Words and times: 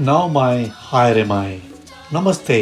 My 0.00 0.64
हायर 0.74 1.18
एम 1.18 1.32
आई 1.32 1.56
नमस्ते। 2.12 2.56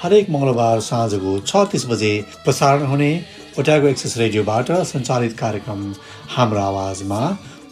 हरेक 0.00 0.26
मङ्गलबार 0.30 0.80
साँझको 0.86 1.38
छ 1.40 1.62
तिस 1.72 1.86
बजे 1.90 2.10
प्रसारण 2.44 2.84
हुने 2.86 3.08
ओटागो 3.58 3.86
एक्सेस 3.88 4.16
रेडियोबाट 4.18 4.72
सञ्चालित 4.90 5.38
कार्यक्रम 5.38 5.86
हाम्रो 6.34 6.60
आवाजमा 6.60 7.20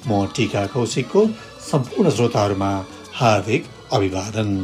म 0.08 0.24
टिका 0.36 0.64
कौशिकको 0.74 1.26
सम्पूर्ण 1.68 2.10
श्रोताहरूमा 2.10 2.72
हार्दिक 3.20 3.68
अभिवादन। 3.92 4.56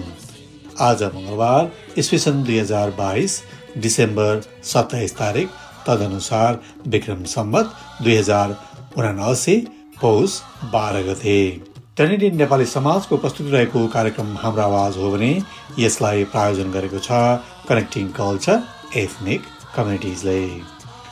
आज 0.80 1.02
मङ्गलबार 1.14 1.70
इस्वी 1.98 2.19
सन् 2.19 2.44
दुई 2.44 2.58
हजार 2.58 2.96
बाइस 3.05 3.41
डिसेम्बर 3.78 4.44
सत्ताइस 4.72 5.16
तारिक 5.19 5.48
तदनुसार 5.88 6.60
विक्रम 6.96 7.24
सम्बत 7.36 7.80
दुई 8.02 8.16
हजार 8.16 8.60
उनासी 8.98 9.60
पौष 10.00 10.41
बाह्र 10.72 11.08
गते। 11.10 11.41
ट्रेनिडियन 11.98 12.36
नेपाली 12.36 12.64
समाजको 12.64 13.16
प्रस्तुति 13.16 13.50
रहेको 13.50 13.80
कार्यक्रम 13.92 14.26
हाम्रो 14.38 14.62
आवाज 14.62 14.96
हो 14.96 15.10
भने 15.10 15.30
यसलाई 15.78 16.24
प्रायोजन 16.34 16.70
गरेको 16.72 17.00
छ 17.06 17.18
कनेक्टिङ 17.70 18.06
कल्चर 18.18 18.60
एथनिक 19.00 19.48
कम्युनिटिजले 19.77 20.36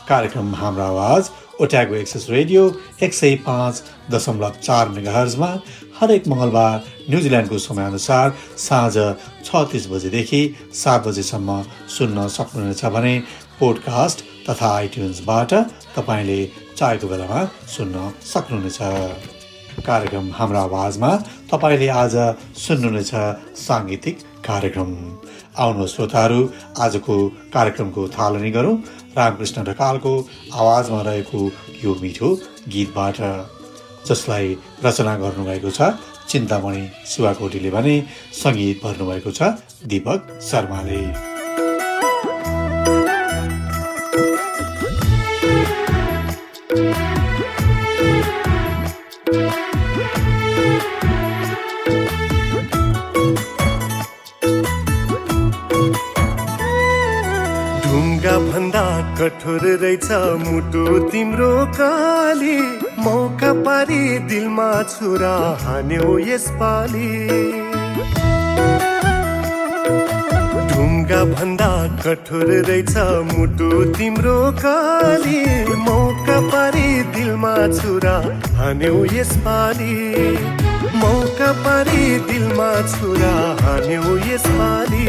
कार्यक्रम 0.08 0.54
हाम्रो 0.54 0.84
आवाज 0.84 1.30
ओट्यागो 1.60 1.94
एक्सेस 1.94 2.26
रेडियो 2.30 2.62
एक 3.02 3.14
सय 3.14 3.34
पाँच 3.48 3.82
दशमलव 4.10 4.62
चार 4.62 4.94
मेगाहर्जमा 4.94 5.50
हरेक 5.98 6.28
मङ्गलबार 6.28 6.78
न्युजिल्यान्डको 7.10 7.58
समयअनुसार 7.66 8.34
साँझ 8.68 8.94
छ 9.44 9.66
तिस 9.72 9.90
बजेदेखि 9.90 10.42
सात 10.84 11.06
बजेसम्म 11.08 11.62
सुन्न 11.98 12.28
सक्नुहुनेछ 12.38 12.84
भने 12.96 13.16
पोडकास्ट 13.60 14.28
तथा 14.48 14.74
आइट्युन्सबाट 14.74 15.62
तपाईँले 15.96 16.42
चाहेको 16.76 17.08
बेलामा 17.08 17.48
सुन्न 17.78 18.10
सक्नुहुनेछ। 18.34 19.35
कार्यक्रम 19.84 20.30
हाम्रो 20.32 20.58
आवाजमा 20.58 21.10
तपाईँले 21.52 21.88
आज 21.92 22.14
सुन्नुहुनेछ 22.56 23.12
साङ्गीतिक 23.58 24.16
कार्यक्रम। 24.48 24.90
आउनु 25.56 25.86
श्रोताहरू 25.86 26.40
आजको 26.84 27.14
कार्यक्रमको 27.52 28.08
थालनी 28.16 28.50
गरौँ। 28.56 28.76
रामकृष्ण 29.16 29.64
ढकालको 29.68 30.12
आवाजमा 30.60 31.00
रहेको 31.02 31.40
यो 31.84 31.94
मिठो 32.02 32.28
गीतबाट। 32.72 33.18
जसलाई 34.08 34.56
रचना 34.84 35.16
गर्नुभएको 35.18 35.70
छ 35.70 35.92
चिन्तामणि 36.30 36.82
शिवाकोटीले 37.06 37.70
भने 37.70 37.94
सङ्गीत 38.42 38.84
भर्नुभएको 38.84 39.30
छ 39.30 39.42
दिपक 39.86 40.38
शर्माले। 40.50 41.35
रहेछ 59.86 60.10
मुटु 60.42 60.84
तिम्रो 61.10 61.50
काली। 61.74 62.56
मौका 63.02 63.52
पारी 63.66 64.18
दिलमा 64.30 64.70
छुरा 64.84 65.34
हान्यो 65.62 66.06
यसपालि 66.18 67.10
ढुङ्गा 70.70 71.20
भन्दा 71.34 71.70
कठोर 72.02 72.50
रहेछ 72.70 72.96
मुटु 73.30 73.70
तिम्रो 73.98 74.36
काली। 74.64 75.44
मौका 75.86 76.40
पारी 76.50 76.88
दिलमा 77.14 77.54
छुरा 77.78 78.16
हान्यो 78.58 79.04
यसपालि 79.14 79.94
मौका 80.96 81.52
पारी 81.62 82.04
दिलमा 82.32 82.70
छुरा 82.90 83.34
हान्यो 83.62 84.18
यसपालि 84.32 85.06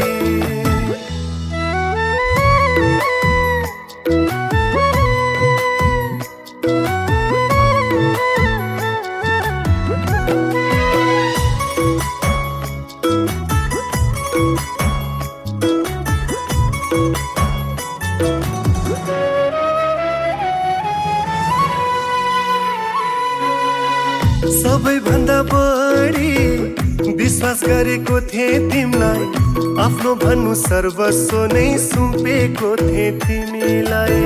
आफ्नो 30.48 30.56
सर्वस्व 30.56 31.36
नै 31.52 31.68
सुम्पेको 31.78 32.68
थिएँ 32.76 33.10
तिमीलाई। 33.20 34.20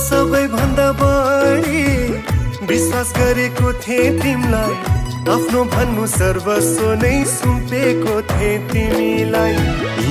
सबैभन्दा 0.00 0.86
बढी 1.00 1.84
विश्वास 2.64 3.12
गरेको 3.18 3.72
थिएँ 3.84 4.16
तिमीलाई। 4.20 4.72
आफ्नो 5.28 5.64
भन्नु 5.74 6.06
सर्वस्व 6.14 6.88
नै 7.02 7.12
सुम्पेको 7.28 8.16
थिएँ 8.32 8.58
तिमीलाई। 8.72 9.60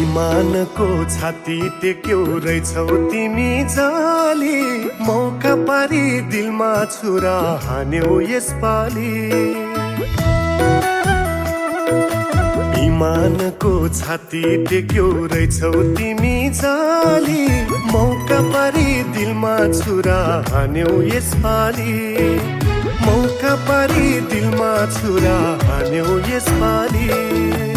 इमानको 0.02 0.90
छाती 1.10 1.60
टेक्यो 1.82 2.22
रहेछौ 2.46 2.86
तिमी 3.10 3.52
जाली। 3.74 4.62
मौका 5.10 5.56
पारी 5.66 6.06
दिलमा 6.30 6.74
छुरा 6.94 7.38
हान्यो 7.66 8.22
यसपाली 8.30 9.14
इमानको 13.02 13.72
छाती 13.90 14.42
टेक्यो 14.70 15.06
रहेछौ 15.34 15.72
तिमी 15.98 16.34
जाली। 16.54 17.46
मौका 17.90 18.40
पारी 18.54 18.92
दिलमा 19.18 19.56
छुरा 19.74 20.20
हान्यौ 20.52 20.94
यसपालि 21.10 21.98
मौका 23.02 23.56
पारी 23.66 24.06
दिलमा 24.30 24.72
छुरा 24.94 25.38
हान्यौ 25.66 26.18
यसपालि 26.30 27.71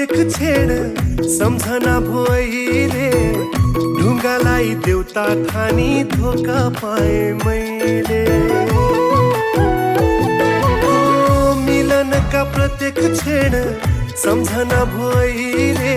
प्रत्येक 0.00 0.32
छेड 0.32 0.70
सम्झना 1.28 1.94
भोइले। 2.00 3.08
ढुङ्गालाई 3.96 4.68
देउता 4.86 5.24
ठानी 5.44 6.04
धोका 6.12 6.60
पाए 6.78 7.18
मैले। 7.42 8.22
मिलनका 11.66 12.42
प्रत्येक 12.56 13.00
छेड 13.20 13.56
सम्झना 14.24 14.84
भोइले। 14.96 15.94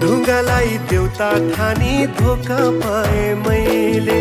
ढुङ्गालाई 0.00 0.78
देउता 0.90 1.30
ठानी 1.52 2.06
धोका 2.20 2.62
पाए 2.80 3.34
मैले। 3.44 4.20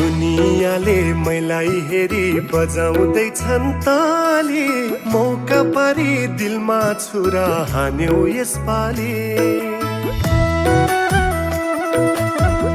दुनियाँले 0.00 0.96
मैलाई 1.14 1.80
हेरी 1.88 2.26
बजाउँदैछन् 2.50 3.72
ताली। 3.84 4.68
मौका 5.12 5.62
पारी 5.76 6.12
दिलमा 6.40 6.80
छुरा 6.94 7.48
हान्यो 7.72 8.16
यसपालि 8.28 9.12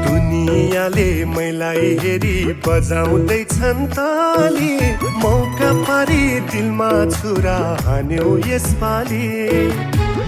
दुनियाँले 0.06 1.08
मैलाई 1.34 1.90
हेरी 2.02 2.36
बजाउँदैछन् 2.66 3.86
ताली। 3.98 4.74
मौका 5.24 5.72
पारी 5.82 6.24
दिलमा 6.52 6.92
छुरा 7.16 7.58
हान्यो 7.86 8.36
यसपालि 8.46 9.26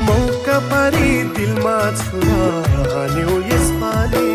मौका 0.08 0.58
पारी 0.72 1.12
दिलमा 1.38 1.78
छुरा 2.02 2.42
हान्यो 2.90 3.38
यसपालि 3.54 4.26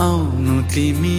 आउनु 0.00 0.62
तिमी। 0.62 1.18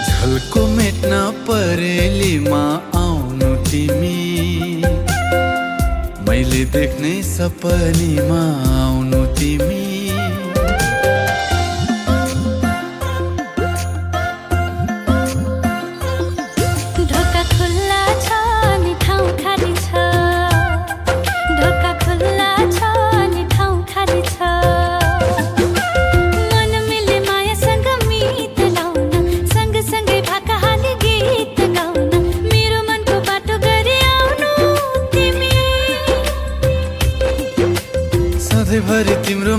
झल्को 0.07 0.67
मेट्न 0.67 1.31
परेलीमा 1.47 2.63
आउनु 2.95 3.55
तिमी। 3.55 4.17
मैले 6.29 6.65
देख्ने 6.65 7.23
सपनीमा 7.23 8.41
आउनु 8.83 9.25
तिमी। 9.25 9.76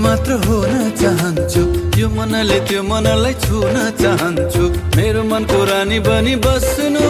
मात्र 0.09 0.33
हुन 0.41 0.73
चाहन्छु। 0.97 1.61
यो 2.01 2.07
मनले 2.09 2.59
त्यो 2.65 2.81
मनलाई 2.81 3.33
छुन 3.45 3.75
चाहन्छु। 4.01 4.63
मेरो 4.97 5.21
मनको 5.29 5.59
रानी 5.69 5.99
बनी 6.01 6.35
बस्नु। 6.41 7.05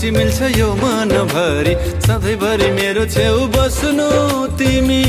खुसी 0.00 0.10
मिल्छ 0.16 0.56
यो 0.56 0.66
मन 0.80 1.10
भरि 1.28 1.74
सधैँभरि 2.08 2.68
मेरो 2.72 3.04
छेउ 3.12 3.36
बस्नु 3.52 4.08
तिमी। 4.56 5.04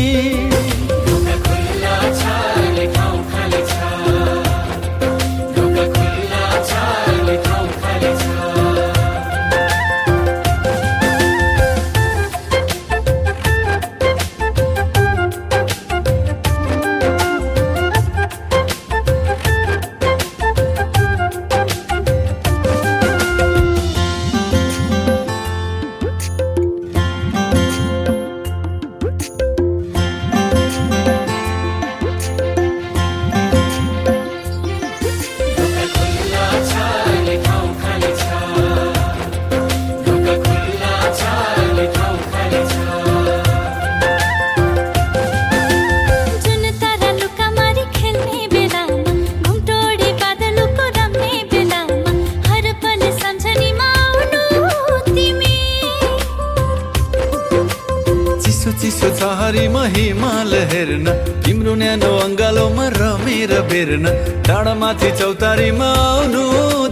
छहरीमा 59.51 59.83
हिमाल 59.85 60.53
हेर्न। 60.71 61.07
तिम्रो 61.43 61.73
न्यानो 61.75 62.11
अङ्गालोमा 62.17 62.85
रमेर 62.95 63.51
बेर्न। 63.67 64.05
डाँडामाथि 64.47 65.11
चौतारीमा 65.19 65.89
आउनु 66.07 66.43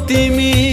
तिमी। 0.08 0.69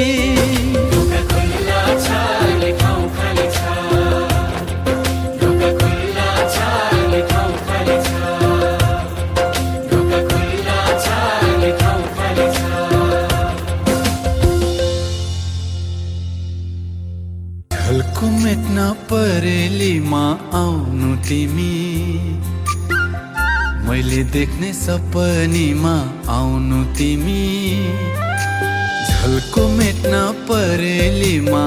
देख्ने 24.32 24.72
सपनीमा 24.72 25.94
आउनु 26.28 26.84
तिमी। 26.98 27.44
झल्को 29.08 29.68
मेट्न 29.68 30.12
परेलीमा 30.48 31.64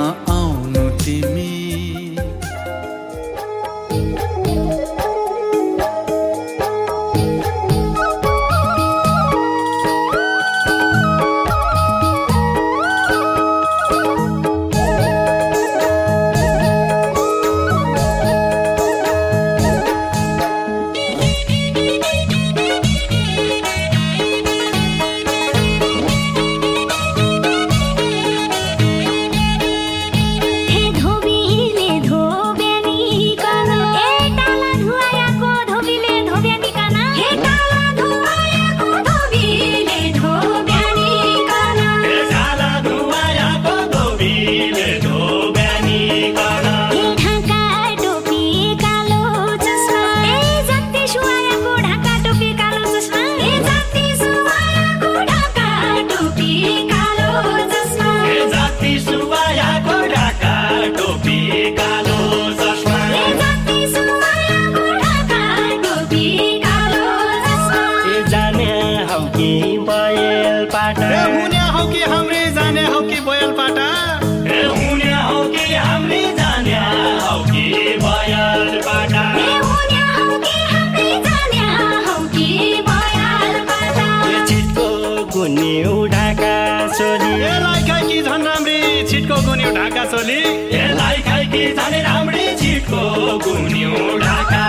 Hold 94.09 94.23
on, 94.23 94.68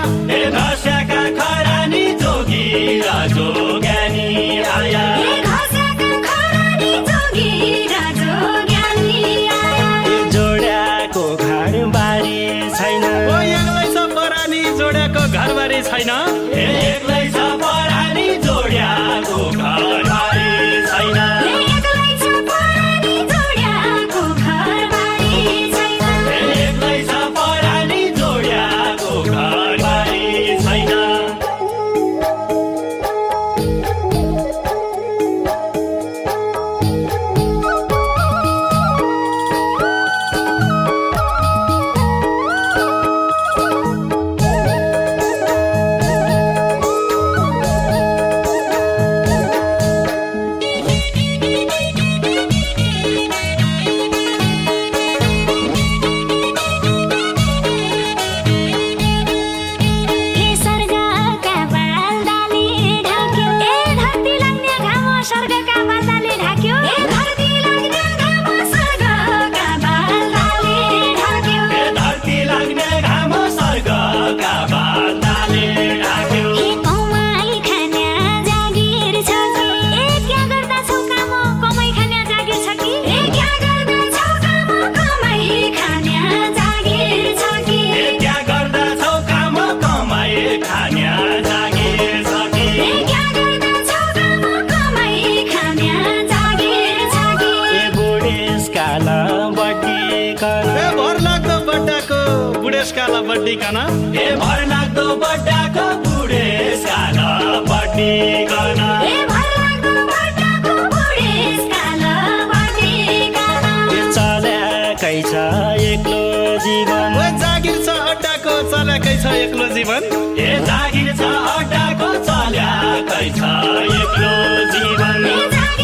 एक्लो 115.89 116.21
जीवन। 116.65 117.37
जागिर 117.41 117.77
छ 117.85 117.97
अड्डाको 118.11 118.55
चलाकै 118.71 119.15
छ 119.23 119.33
एक्लो 119.43 119.67
जीवन। 119.75 120.01
ए 120.37 120.49
जागिर 120.69 121.09
छ 121.19 121.29
अड्डाको 121.57 122.09
चलाकै 122.29 123.27
छ 123.37 123.51
एक्लो 123.99 124.33
जीवन। 124.73 125.80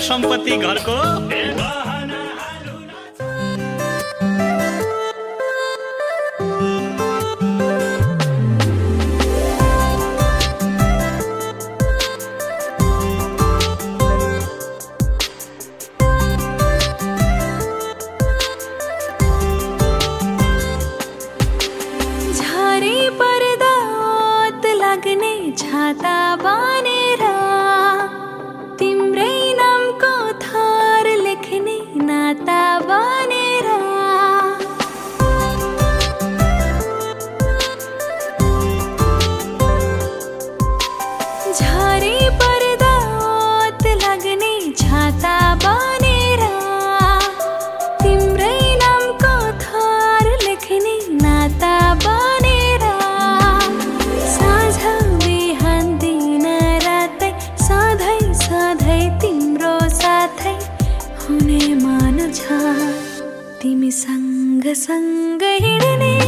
संपत्ति 0.00 0.56
घर 0.56 0.78
को 0.88 1.35
मि 63.74 63.90
सङ्गहिणे 64.02 66.25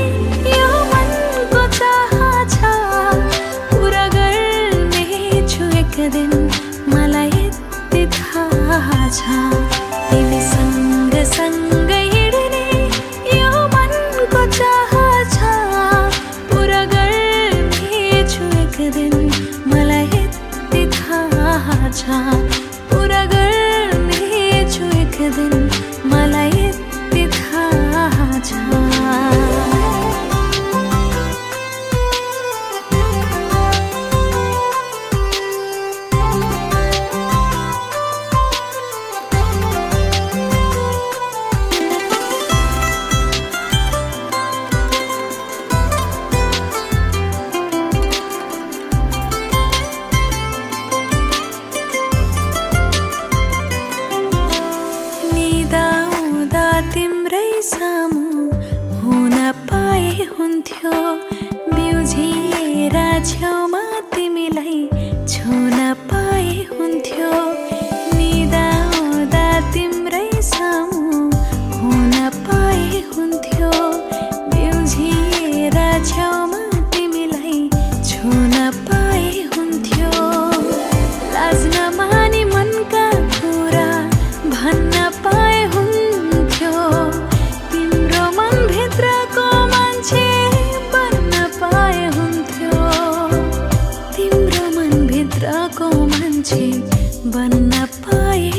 benci 96.48 96.80
Benapa 97.28 98.08
bay 98.10 98.57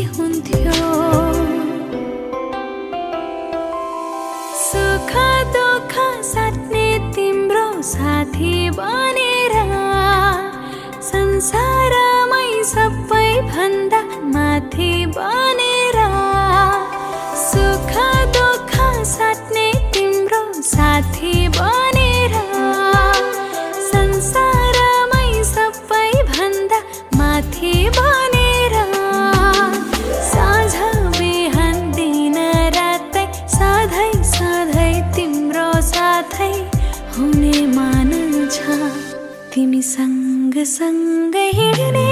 கங்கையிடனே 41.21 42.03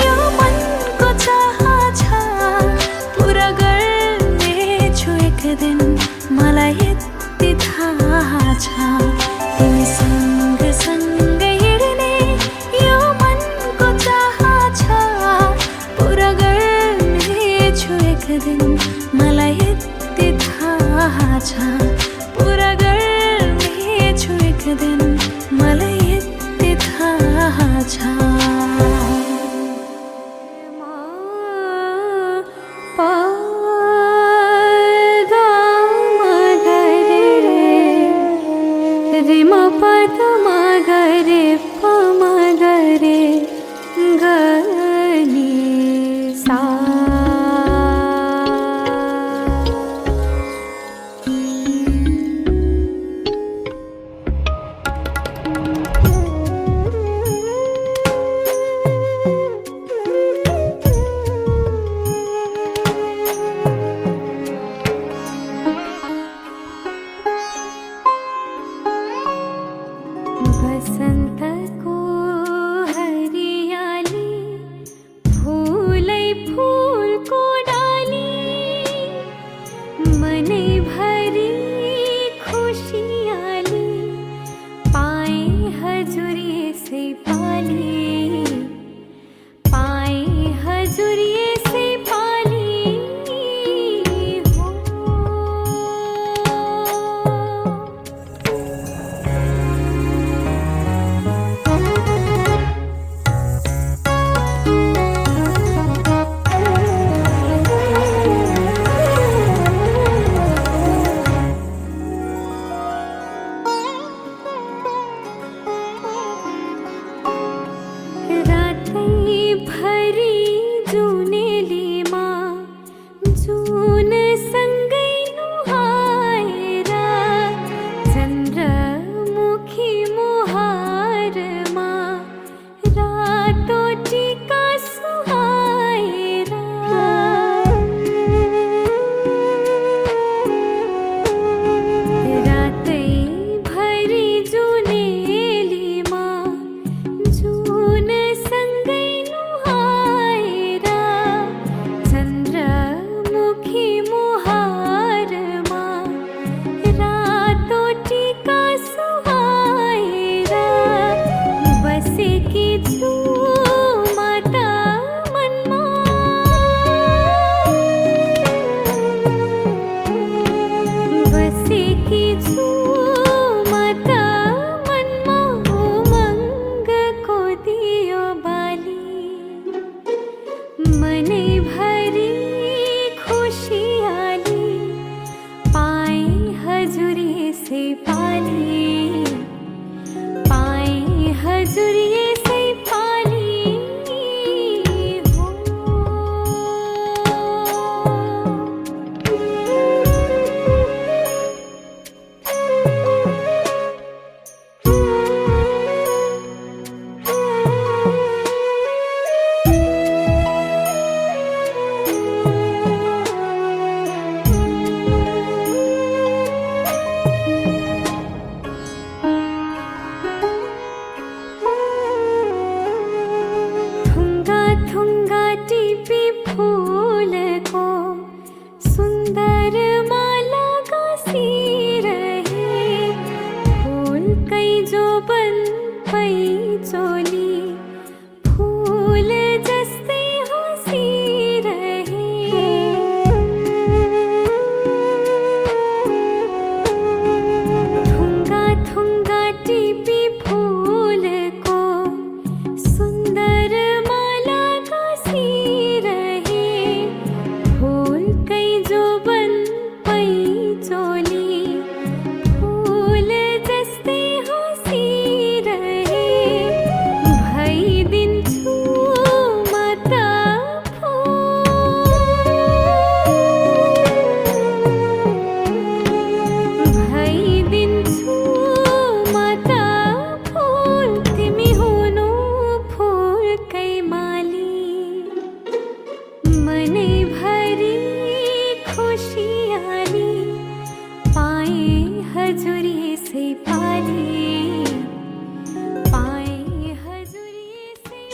யோ 0.00 0.25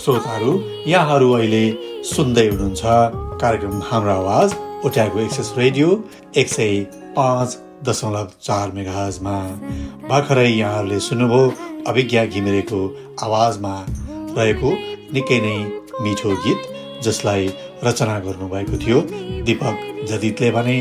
श्रोताहरू 0.03 0.53
यहाँहरू 0.87 1.27
अहिले 1.33 1.65
सुन्दै 2.07 2.47
हुनुहुन्छ 2.47 2.83
कार्यक्रम 3.43 3.83
हाम्रो 3.91 4.13
आवाज 4.13 4.55
ओट्याएको 4.87 5.19
एक्सेस 5.21 5.53
रेडियो 5.59 5.89
एक 6.37 6.49
सय 6.51 6.73
पाँच 7.17 7.57
दशमलव 7.89 8.33
चार 8.41 8.73
मेगाजमा 8.79 9.37
भर्खरै 10.09 10.49
यहाँहरूले 10.49 10.99
सुन्नुभयो 11.03 11.45
अभिज्ञा 11.87 12.25
घिमिरेको 12.27 12.81
आवाजमा 13.23 13.75
रहेको 14.33 14.75
निकै 15.15 15.39
नै 15.47 15.55
मिठो 16.01 16.35
गीत 16.43 16.69
जसलाई 17.05 17.47
रचना 17.85 18.19
गर्नुभएको 18.27 18.83
थियो 18.83 19.01
दीपक 19.47 19.89
जदितले 20.09 20.51
भने 20.53 20.77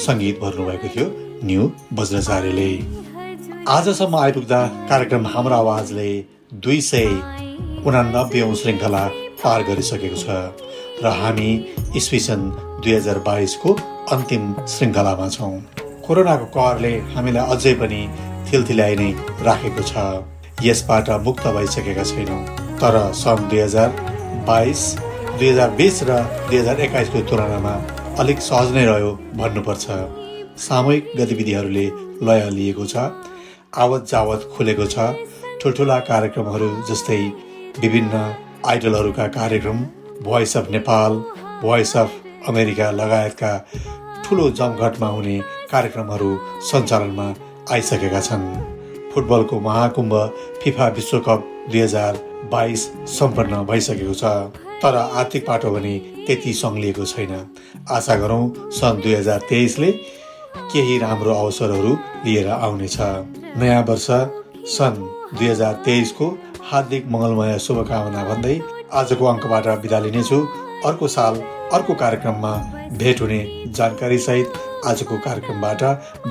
सङ्गीत 0.00 0.40
भर्नुभएको 0.40 0.94
थियो 0.94 1.06
न्यू 1.44 1.70
वज्राचार्यले 1.96 2.70
आजसम्म 3.68 4.16
आइपुग्दा 4.16 4.58
कार्यक्रम 4.88 5.26
हाम्रो 5.32 5.54
आवाजले 5.54 6.06
दुई 6.62 6.80
सय 6.82 7.04
उनानब्बे 7.86 8.40
श्रृङ्खला 8.60 9.02
पार 9.42 9.62
गरिसकेको 9.68 10.18
छ 10.22 10.38
र 11.04 11.12
हामी 11.18 11.46
इस्वी 12.00 12.20
सन् 12.24 12.42
दुई 12.56 12.94
हजार 12.94 13.18
बाइसको 13.28 13.76
अन्तिम 14.16 14.50
श्रृङ्खलामा 14.74 15.28
छौँ। 15.36 15.52
कोरोनाको 16.06 16.46
कहरले 16.58 16.92
हामीलाई 17.14 17.54
अझै 17.56 17.74
पनि 17.82 18.02
थिलथिलाइ 18.50 18.96
नै 19.02 19.08
राखेको 19.46 19.86
छ। 19.90 20.66
यसबाट 20.66 21.10
मुक्त 21.30 21.46
भइसकेका 21.56 22.04
छैनौँ। 22.12 22.42
तर 22.82 23.00
सन् 23.22 23.48
दुई 23.48 23.60
हजार 23.62 23.90
बाइस 24.50 24.86
दुई 25.38 25.48
हजार 25.48 25.70
बिस 25.78 26.02
र 26.10 26.22
दुई 26.50 26.58
हजार 26.58 26.86
एक्काइसको 26.88 27.26
तुलनामा 27.30 27.80
अलिक 28.22 28.48
सहज 28.50 28.78
नै 28.78 28.86
रह्यो 28.92 29.18
भन्नुपर्छ। 29.42 29.86
सामूहिक 30.66 31.12
गतिविधिहरूले 31.18 31.86
लय 32.28 32.50
लिएको 32.58 32.86
छ। 32.94 33.12
आवत 33.74 34.04
जावत 34.08 34.48
खुलेको 34.56 34.86
छ। 34.86 34.98
ठुल्ठुला 35.60 35.98
कार्यक्रमहरू 36.08 36.68
जस्तै 36.88 37.20
विभिन्न 37.80 38.14
आइडलहरूका 38.66 39.26
कार्यक्रम 39.36 39.78
voice 40.22 40.56
of 40.56 40.70
Nepal 40.70 41.12
voice 41.62 41.96
of 41.96 42.10
America 42.48 42.90
लगायतका 42.90 43.52
ठुलो 44.24 44.50
जमघटमा 44.58 45.08
हुने 45.08 45.38
कार्यक्रमहरू 45.72 46.30
सञ्चालनमा 46.70 47.28
आइसकेका 47.72 48.20
छन्। 48.20 48.44
फुटबलको 49.14 49.60
महाकुम्भ 49.60 50.14
फिफा 50.62 50.88
विश्वकप 50.98 51.48
दुई 51.70 51.80
हजार 51.80 52.18
बाइस 52.52 52.86
सम्पन्न 53.16 53.64
भइसकेको 53.66 54.14
छ। 54.14 54.24
तर 54.82 54.96
आर्थिक 54.96 55.46
पाटो 55.46 55.70
भने 55.70 55.98
त्यति 56.26 56.52
सङ्लिएको 56.54 57.04
छैन। 57.06 57.32
आशा 57.90 58.16
गरौँ 58.16 58.44
सन् 58.78 59.00
दुई 59.02 59.14
हजार 59.14 59.40
तेइसले 59.48 59.90
केही 60.56 60.98
राम्रो 60.98 61.34
अवसरहरू 61.34 61.92
लिएर 62.24 62.48
आउनेछ। 62.48 62.96
नयाँ 63.58 63.82
वर्ष 63.88 64.06
सन् 64.74 64.96
दुई 65.38 65.48
हजार 65.48 65.74
तेइसको 65.84 66.26
हार्दिक 66.70 67.06
मङ्गलमय 67.12 67.58
शुभकामना 67.58 68.24
भन्दै 68.24 68.60
आजको 69.00 69.26
अङ्कबाट 69.26 69.66
बिदा 69.82 69.98
लिनेछु। 70.06 70.38
अर्को 70.86 71.08
साल 71.08 71.34
अर्को 71.72 71.94
कार्यक्रममा 71.94 72.52
भेट 72.98 73.20
हुने 73.20 73.40
जानकारी 73.76 74.18
सहित 74.18 74.52
आजको 74.86 75.16
कार्यक्रमबाट 75.26 75.82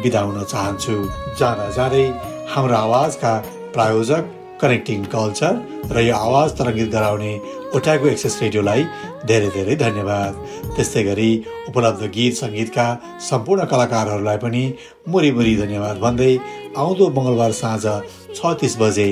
बिदा 0.03 0.19
हुन 0.19 0.43
चाहन्छु। 0.43 0.95
जाँदा 1.39 1.69
जाँदै 1.77 2.05
हाम्रो 2.53 2.75
आवाजका 2.75 3.33
प्रायोजक 3.73 4.23
कनेक्टिङ 4.61 5.03
कल्चर 5.13 5.53
र 5.95 6.01
यो 6.07 6.15
आवाज 6.27 6.49
तरङ्गित 6.59 6.89
गराउने 6.95 7.33
ओट्याको 7.75 8.07
एक्सेस 8.13 8.37
रेडियोलाई 8.41 8.83
धेरै 9.29 9.49
धेरै 9.55 9.75
धन्यवाद। 9.81 10.33
त्यस्तै 10.75 11.03
गरी 11.09 11.31
उपलब्ध 11.69 12.09
गीत 12.15 12.33
सङ्गीतका 12.41 12.87
सम्पूर्ण 13.29 13.65
कलाकारहरूलाई 13.73 14.37
पनि 14.45 14.63
मुरी 15.09 15.31
मुरी 15.37 15.55
धन्यवाद 15.61 16.01
भन्दै 16.05 16.33
आउँदो 16.83 17.09
मङ्गलबार 17.17 17.51
साँझ 17.61 17.85
छ 18.35 18.53
तिस 18.61 18.77
बजे 18.81 19.09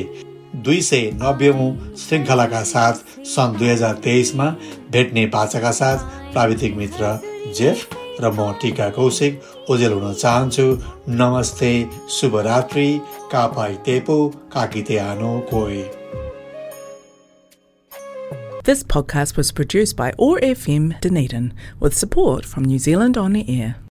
दुई 0.65 0.81
सय 0.81 1.09
नब्बेौँ 1.15 1.69
श्रृङ्खलाका 2.03 2.62
साथ 2.67 3.01
सन् 3.31 3.57
दुई 3.57 3.69
हजार 3.69 3.95
तेइसमा 4.05 4.47
भेट्ने 4.91 5.25
बाचाका 5.35 5.71
साथ 5.79 6.05
प्राविधिक 6.33 6.75
मित्र 6.77 7.12
जेफ 7.57 7.99
र 8.20 8.31
म 8.31 8.53
टिका 8.62 8.88
कौशिक 8.96 9.66
ओजेल 9.70 9.92
हुन 9.92 10.12
चाहन्छु 10.22 10.66
नमस्ते 11.20 11.72
शुभरात्रि 12.16 12.88
कापाई 13.33 13.74
तेपो 13.87 14.18
काकिते 14.55 14.98
आनो 15.11 15.35
कोई 15.53 15.85
This 18.66 18.83
podcast 18.83 19.37
was 19.37 19.53
produced 19.53 19.94
by 19.94 20.14
OAR 20.16 20.38
FM 20.40 20.98
Dunedin 21.03 21.53
with 21.81 21.94
support 21.94 22.46
from 22.46 22.64
New 22.64 22.79
Zealand 22.79 23.18
On 23.18 23.35
the 23.35 23.44
Air. 23.61 23.74